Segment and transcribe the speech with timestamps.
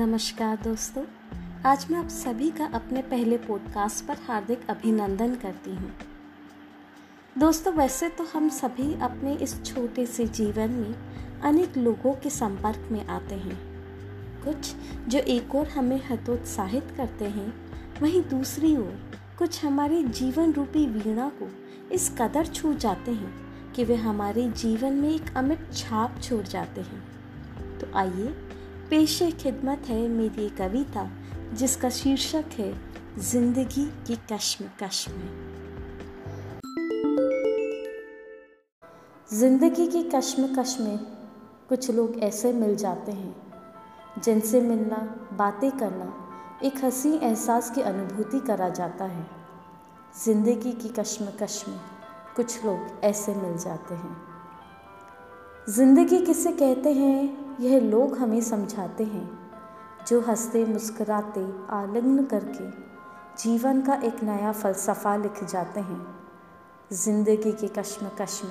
[0.00, 1.04] नमस्कार दोस्तों,
[1.66, 5.92] आज मैं आप सभी का अपने पहले पॉडकास्ट पर हार्दिक अभिनंदन करती हूँ।
[7.38, 10.94] दोस्तों, वैसे तो हम सभी अपने इस छोटे से जीवन में
[11.40, 13.58] अनेक लोगों के संपर्क में आते हैं।
[14.44, 14.74] कुछ
[15.08, 17.54] जो एक और हमें हतोत्साहित करते हैं,
[18.02, 21.50] वहीं दूसरी ओर कुछ हमारे जीवन रूपी वीणा को
[21.92, 23.34] इस कदर छू जाते हैं
[23.72, 27.02] कि वे हमारे जीवन में एक अमिट छाप छोड़ जाते हैं।
[27.78, 28.34] तो आइए
[28.90, 31.10] पेशे खिदमत है मेरी कविता,
[31.52, 32.72] जिसका शीर्षक है,
[33.18, 35.12] ज़िंदगी की कश्म कश्म
[39.38, 40.96] ज़िंदगी की कश्म कश्म
[41.68, 43.36] कुछ लोग ऐसे मिल जाते हैं,
[44.24, 44.96] जिनसे मिलना,
[45.32, 46.12] बातें करना,
[46.64, 49.26] एक हँसी एहसास की अनुभूति करा जाता है।
[50.24, 51.72] ज़िंदगी की कश्म कश्म
[52.36, 54.29] कुछ लोग ऐसे मिल जाते हैं।
[55.68, 59.28] ज़िंदगी किसे कहते हैं, यह लोग हमें समझाते हैं,
[60.08, 62.70] जो हँसते, मुस्कुराते, आलिंगन करके
[63.42, 66.00] जीवन का एक नया फ़लसफ़ा लिख जाते हैं।
[66.92, 68.48] ज़िंदगी के कश्म कश्म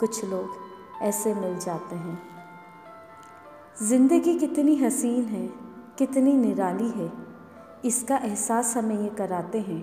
[0.00, 2.18] कुछ लोग ऐसे मिल जाते हैं।
[3.82, 5.46] ज़िंदगी कितनी हसीन है,
[5.98, 7.12] कितनी निराली है,
[7.84, 9.82] इसका एहसास हमें ये कराते हैं।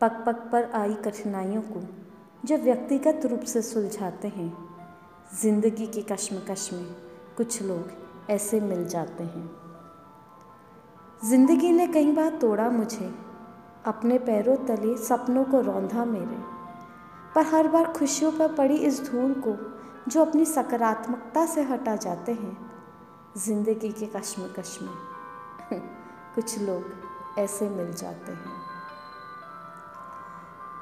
[0.00, 1.82] पग पग पर आई कठिनाइयों को
[2.44, 4.71] जो व्यक्तिगत रूप से सुलझाते हैं।
[5.40, 6.36] ज़िंदगी की कश्म
[6.76, 6.94] में
[7.36, 9.50] कुछ लोग ऐसे मिल जाते हैं।
[11.24, 13.14] ज़िंदगी ने कई बार तोड़ा मुझे,
[13.86, 16.36] अपने पैरों तले सपनों को रौंधा मेरे,
[17.34, 19.56] पर हर बार खुशियों पर पड़ी इस धूल को
[20.08, 22.70] जो अपनी सकारात्मकता से हटा जाते हैं।
[23.36, 24.94] ज़िंदगी के कश्मकश में
[26.34, 26.84] कुछ लोग
[27.38, 28.52] ऐसे मिल जाते हैं।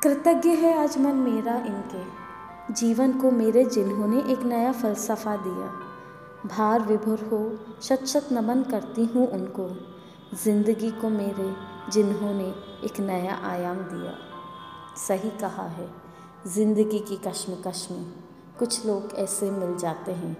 [0.02, 2.29] कृतज्ञ है आज मन मेरा इनके
[2.70, 9.04] जीवन को मेरे जिन्होंने एक नया फलसफा दिया। भार विभुर हो, शत शत नमन करती
[9.04, 9.68] हूँ उनको।
[10.44, 11.54] ज़िंदगी को मेरे
[11.92, 12.48] जिन्होंने
[12.84, 14.14] एक नया आयाम दिया।
[14.96, 15.88] सही कहा है,
[16.46, 17.94] ज़िंदगी की कश्म कश्म
[18.58, 20.36] कुछ लोग ऐसे मिल जाते हैं,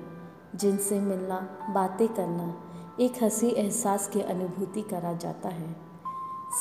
[0.55, 1.41] जिनसे मिलना,
[1.71, 2.55] बातें करना,
[3.01, 5.77] एक हँसी एहसास की अनुभूति करा जाता है।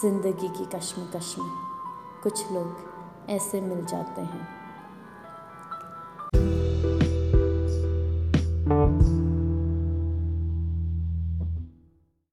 [0.02, 1.50] ज़िंदगी की कश्म कश्म
[2.24, 4.59] कुछ लोग ऐसे मिल जाते हैं।